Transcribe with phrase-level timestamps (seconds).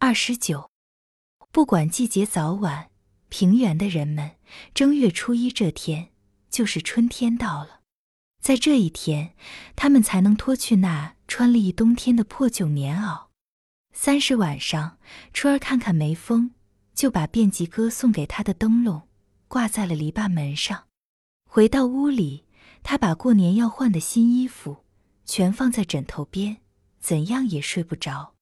[0.00, 0.70] 二十九，
[1.50, 2.88] 不管季节早晚，
[3.28, 4.36] 平原的人们，
[4.72, 6.10] 正月初一这天
[6.48, 7.80] 就是春天到了。
[8.40, 9.34] 在这一天，
[9.74, 13.26] 他们才能脱去那穿了一冬天的破旧棉袄。
[13.92, 14.98] 三十晚上，
[15.32, 16.52] 春儿看看没风，
[16.94, 19.08] 就把便吉哥送给他的灯笼
[19.48, 20.84] 挂在了篱笆门上。
[21.44, 22.44] 回到屋里，
[22.84, 24.84] 他把过年要换的新衣服
[25.24, 26.58] 全放在枕头边，
[27.00, 28.36] 怎样也睡不着。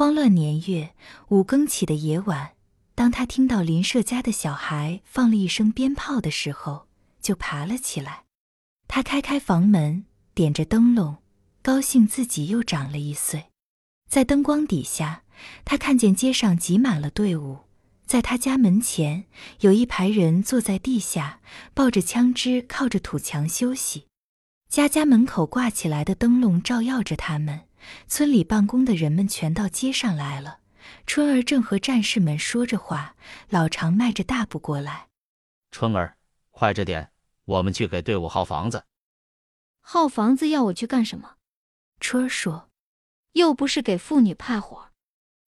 [0.00, 0.94] 慌乱年月
[1.28, 2.52] 五更起的夜晚，
[2.94, 6.86] 当他听到邻舍家的小孩放了一声鞭炮的时候，
[7.20, 8.24] 就爬了起来。
[8.88, 11.18] 他开开房门，点着灯笼，
[11.60, 13.48] 高兴自己又长了一岁。
[14.08, 15.24] 在灯光底下，
[15.66, 17.58] 他看见街上挤满了队伍，
[18.06, 19.26] 在他家门前
[19.60, 21.40] 有一排人坐在地下，
[21.74, 24.06] 抱着枪支，靠着土墙休息。
[24.70, 27.66] 家家门口挂起来的灯笼照耀着他们。
[28.06, 30.60] 村里办公的人们全到街上来了。
[31.06, 33.16] 春儿正和战士们说着话，
[33.48, 35.08] 老常迈着大步过来。
[35.70, 36.16] 春儿，
[36.50, 37.10] 快着点，
[37.44, 38.84] 我们去给队伍号房子。
[39.80, 41.36] 号房子要我去干什么？
[42.00, 42.68] 春儿说。
[43.34, 44.90] 又不是给妇女怕火，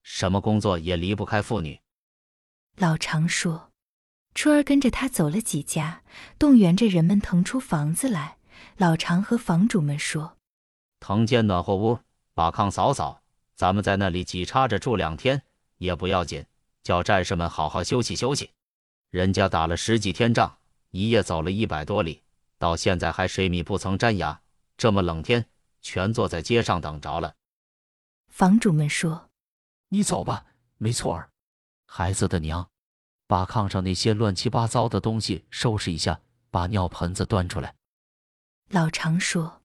[0.04, 1.80] 什么工作也离不开妇女。
[2.76, 3.72] 老常说。
[4.34, 6.04] 春儿跟着他走了几家，
[6.38, 8.38] 动员着人们腾出房子来。
[8.76, 10.38] 老常和房主们说
[11.00, 11.98] ：“腾间暖和屋，
[12.42, 13.22] 把炕扫扫，
[13.54, 15.44] 咱们在那里挤插着住两天
[15.76, 16.44] 也不要紧，
[16.82, 18.50] 叫战士们好好休息休息。
[19.10, 20.58] 人家打了十几天仗，
[20.90, 22.20] 一夜走了一百多里，
[22.58, 24.40] 到现在还水米不曾沾牙，
[24.76, 25.46] 这么冷天，
[25.82, 27.32] 全坐在街上等着了。”
[28.26, 29.30] 房主们说
[29.90, 30.44] ：“你走吧，
[30.78, 31.30] 没错儿。
[31.86, 32.68] 孩子的娘，
[33.28, 37.76] 把炕上那些乱七八糟的东西收拾一下，把尿盆子端出来。”
[38.70, 39.62] 老常说：“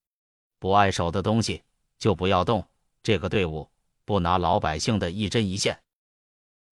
[0.59, 1.63] 不碍手的东西
[1.99, 2.65] 就不要动。
[3.03, 3.69] 这个队伍
[4.05, 5.79] 不拿老百姓的一针一线。”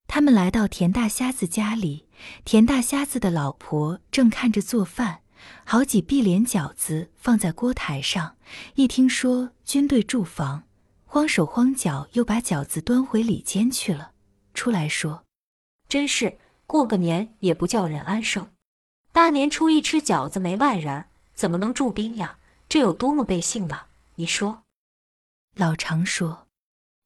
[0.08, 2.08] 他们来到田大瞎子家里，
[2.44, 5.22] 田大瞎子的老婆正看着做饭，
[5.66, 8.36] 好几碧莲饺子放在锅台上。
[8.76, 10.64] 一听说军队驻防。
[11.06, 14.12] 慌手慌脚，又把饺子端回里间去了。
[14.54, 15.24] 出来说
[15.88, 16.38] ：“真是
[16.68, 18.52] 过个年也不叫人安生。
[19.14, 22.38] 大年初一吃饺子没外人，怎么能驻兵呀？
[22.68, 23.84] 这有多么背信呢！
[24.16, 24.64] 你说。”
[25.58, 26.50] 老常说：“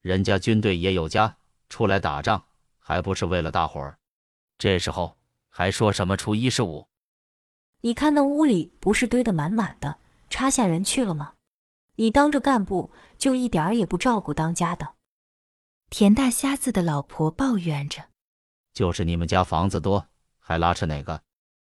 [0.01, 1.37] 人家军队也有家，
[1.69, 2.43] 出来打仗
[2.79, 3.99] 还不是为了大伙儿？
[4.57, 5.15] 这时候
[5.49, 6.87] 还说什么初一十五？
[7.81, 9.99] 你看那屋里不是堆得满满的，
[10.31, 11.35] 插下人去了吗？”
[11.97, 14.95] 你当着干部就一点儿也不照顾当家的。
[15.91, 18.03] 田大瞎子的老婆抱怨着
[18.73, 20.07] ：“就是你们家房子多，
[20.39, 21.21] 还拉扯哪个？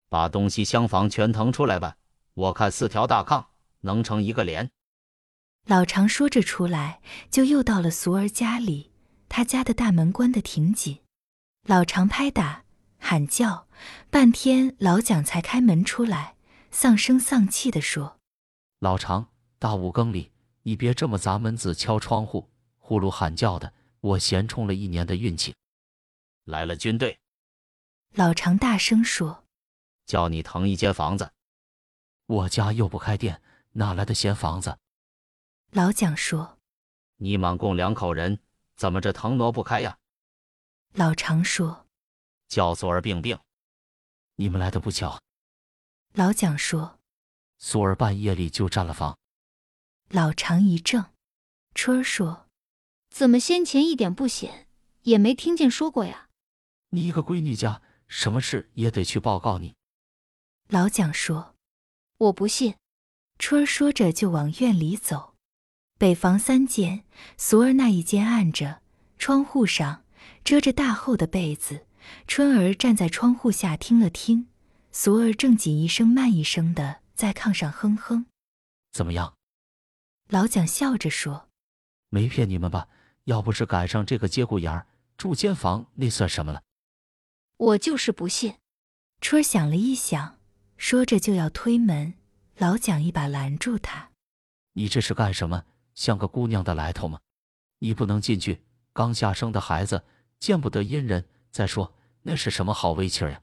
[0.10, 1.98] 把东西厢房全腾出来吧，
[2.36, 3.44] 我看四条大炕
[3.80, 4.70] 能成一个连。”
[5.68, 8.92] 老常说着出来，就又到了俗儿家里。
[9.28, 11.00] 他家的大门关得挺紧，
[11.64, 12.64] 老常拍打
[12.98, 13.68] 喊叫，
[14.10, 16.38] 半天老蒋才开门出来，
[16.72, 18.18] 丧声丧气地说
[18.80, 19.28] ：“老常。”
[19.60, 25.54] 大五更里，你别这么砸门子、敲窗户、呼噜喊叫的，我闲充了一年的运气。
[26.46, 27.20] 来了军队，
[28.14, 29.44] 老常大声说
[30.06, 31.32] ：“叫你腾一间房子。”
[32.28, 33.42] 我家又不开店，
[33.74, 34.78] 哪来的闲房子？
[35.72, 36.60] 老蒋说
[37.18, 38.40] ：“你满共两口人，
[38.76, 39.98] 怎么这腾挪不开呀？”
[40.94, 41.88] 老常说
[42.48, 43.38] ：“叫苏儿病病。”
[44.36, 45.22] 你们来的不巧。
[46.14, 47.00] 老蒋说
[47.60, 49.18] ：“苏儿半夜里就占了房。”
[50.10, 51.12] 老常一怔，
[51.76, 52.48] 春儿说
[53.12, 54.68] ：“怎么先前一点不显，
[55.02, 56.30] 也没听见说过呀？”
[56.92, 59.76] 你一个闺女家，什么事也得去报告你。
[60.70, 61.56] 老蒋说
[62.18, 62.76] ：“我不信。”
[63.38, 65.37] 春儿说着就往院里走。
[65.98, 67.04] 北房三间，
[67.38, 68.82] 俗儿那一间暗着，
[69.18, 70.04] 窗户上
[70.44, 71.88] 遮着大厚的被子。
[72.28, 74.48] 春儿站在窗户下听了听，
[74.92, 78.28] 俗儿正紧一声慢一声的在炕上哼哼。
[78.92, 79.34] 怎么样？
[80.30, 81.50] 老蒋笑着说
[82.10, 82.88] ：“没骗你们吧？
[83.24, 84.86] 要不是赶上这个节骨眼儿，
[85.18, 86.62] 住间房那算什么了？”
[87.58, 88.56] 我就是不信。
[89.20, 90.38] 春儿想了一想，
[90.78, 92.14] 说着就要推门，
[92.58, 94.12] 老蒋一把拦住他
[94.74, 95.66] ：“你这是干什么？
[95.98, 97.20] 像个姑娘的来头吗？
[97.80, 98.62] 你不能进去，
[98.94, 100.06] 刚下生的孩子
[100.40, 101.26] 见不得阴人。
[101.52, 103.42] 再说那是什么好威气呀？”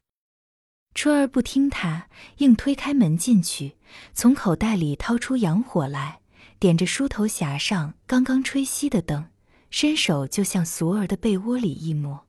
[0.95, 2.09] 春儿不听他，
[2.39, 3.77] 硬推开门进去，
[4.15, 6.21] 从口袋里掏出洋火来。
[6.61, 9.29] 点着梳头匣上刚刚吹熄的灯，
[9.71, 12.27] 伸手就向俗儿的被窝里一摸。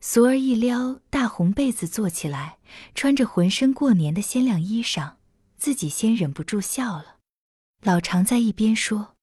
[0.00, 2.58] 俗儿一撩大红被子坐起来，
[2.94, 5.16] 穿着浑身过年的鲜亮衣裳，
[5.58, 7.18] 自己先忍不住笑了。
[7.82, 9.16] 老常在一边说：“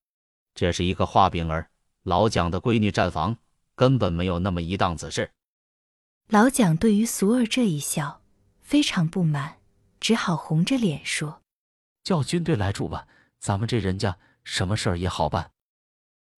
[0.55, 1.69] 这是一个画饼儿，
[2.03, 3.37] 老蒋的闺女占房，
[3.75, 5.31] 根本没有那么一档子事。
[6.29, 8.23] 老蒋对于俗儿这一笑
[8.61, 9.57] 非常不满，
[9.99, 11.41] 只好红着脸说
[12.03, 13.07] ：“叫军队来住吧，
[13.37, 15.51] 咱们这人家什么事儿也好办。”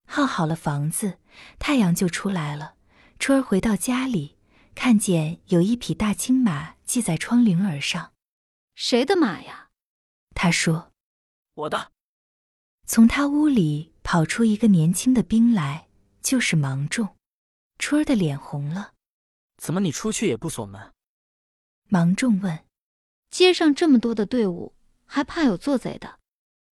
[0.10, 1.20] 耗好了房子，
[1.60, 2.76] 太阳就出来了。
[3.20, 4.38] 春儿回到家里，
[4.74, 8.14] 看见有一匹大青马系在窗棂儿上。
[8.74, 9.70] 谁的马呀？
[10.34, 10.92] 他说
[11.54, 11.92] ：“我的。”
[12.88, 15.90] 从他屋里跑出一个年轻的兵来，
[16.22, 17.18] 就是芒种。
[17.78, 18.94] 春儿的脸红了。
[19.58, 20.94] 怎么你出去也不锁门？
[21.90, 22.66] 芒种问。
[23.30, 24.74] 街上这么多的队伍，
[25.04, 26.20] 还怕有做贼的？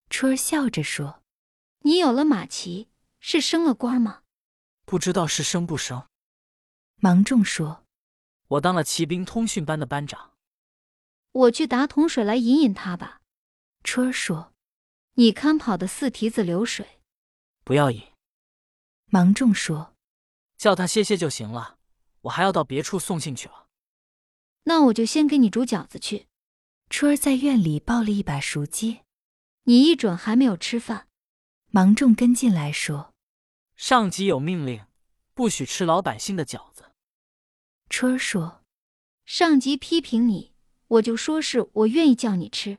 [0.10, 1.24] 春儿笑着说
[1.84, 2.88] ：“你有了马骑，
[3.20, 4.22] 是升了官吗？”
[4.88, 6.08] 不知道是升不升。
[7.02, 7.86] 芒种说
[8.48, 10.38] ：“我当了骑兵通讯班的班长。”
[11.34, 13.20] 我去打桶水来引引他吧。
[13.84, 14.54] 春儿说
[15.16, 17.02] ：“你看跑的四蹄子流水，
[17.66, 18.02] 不要引。”
[19.12, 19.94] 芒种说
[20.56, 21.78] ：“叫他歇歇就行了，
[22.22, 23.68] 我还要到别处送信去了。”
[24.64, 26.28] 那我就先给你煮饺子去。
[26.90, 29.02] 春儿在院里抱了一把熟鸡。
[29.64, 31.10] 你一准还没有吃饭。
[31.72, 33.14] 芒种跟进来说
[33.76, 34.86] ：“上级有命令，
[35.34, 36.92] 不许吃老百姓的饺子。”
[37.90, 38.64] 春儿说
[39.26, 40.54] ：“上级批评你。”
[40.88, 42.78] 我就说是我愿意叫你吃，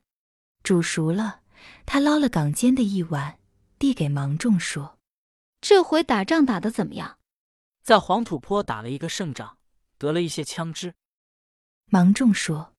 [0.63, 1.43] 煮熟了，
[1.85, 3.41] 他捞了岗尖的一碗，
[3.79, 4.99] 递给芒种说
[5.61, 7.19] ：“这回打仗打得怎么样？”
[7.83, 9.59] 在黄土坡打了一个胜仗，
[9.99, 10.95] 得了一些枪支。
[11.87, 12.75] 芒种说：“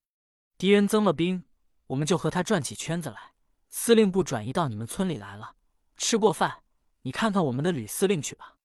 [0.58, 1.46] 敌人增了兵，
[1.88, 3.34] 我们就和他转起圈子来。
[3.70, 5.56] 司令部转移到你们村里来了。
[5.96, 6.64] 吃过饭，
[7.04, 8.58] 你看看我们的吕司令去吧。”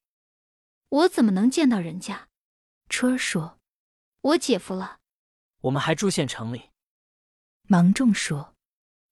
[0.89, 2.29] 我怎么能见到人家？
[2.89, 3.59] 春儿说
[4.21, 5.01] ：“我姐夫了。”
[5.63, 6.71] 我们还住县城里。
[7.69, 8.55] 芒种说：“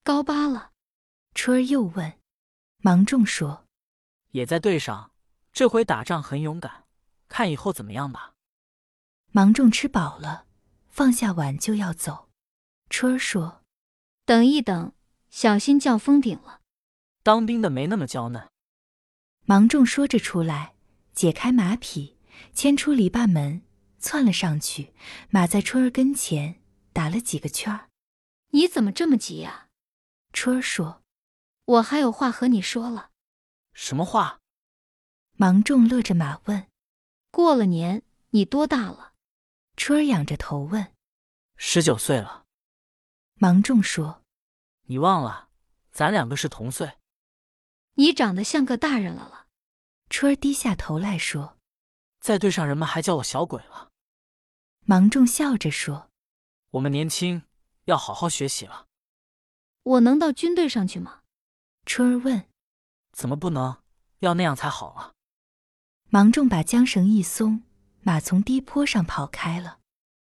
[0.03, 0.73] 高八了。”
[1.35, 2.19] 春儿又问
[2.81, 3.67] ：“芒种说
[4.33, 5.13] ：‘也在队上，
[5.53, 6.85] 这回打仗很勇敢，
[7.29, 8.35] 看以后怎么样吧。’”
[9.33, 10.47] 芒种吃饱了，
[10.89, 12.29] 放下碗就要走。
[12.89, 13.63] 春儿说
[14.25, 14.93] ：“等一等，
[15.31, 16.61] 小心叫封顶了。”
[17.23, 18.49] 当兵的没那么娇嫩。
[19.45, 20.75] 芒种说着出来，
[21.15, 22.17] 解开马匹，
[22.55, 23.63] 牵出篱笆门。
[23.99, 24.95] 窜了上去，
[25.29, 26.63] 马在春儿跟前
[26.95, 27.91] 打了几个圈儿。
[28.53, 29.69] 你怎么这么急呀？
[30.33, 31.03] 春儿说
[31.71, 33.11] ：“我还有话和你说了。”
[33.73, 34.41] 什么话？
[35.35, 36.69] 芒种勒着马问
[37.31, 39.13] ：“过了年，你多大了？”
[39.77, 40.93] 春儿仰着头问
[41.57, 42.45] ：“十九岁了。”
[43.39, 44.25] 芒种说
[44.87, 45.49] ：“你忘了，
[45.93, 46.99] 咱两个是同岁。”
[47.95, 49.47] 你长得像个大人了了。
[50.09, 51.57] 春儿低下头来说
[52.19, 53.91] ：“在队上，人们还叫我小鬼了。”
[54.85, 56.11] 芒种笑着说
[56.71, 57.45] ：“我们年轻，
[57.85, 58.89] 要好好学习了。”
[59.83, 61.20] 我能到军队上去吗？
[61.85, 62.47] 春儿问。
[63.13, 63.79] “怎么不能？
[64.21, 65.13] 要那样才好啊！”
[66.11, 67.63] 芒种把缰绳一松，
[68.03, 69.80] 马从低坡上跑开了。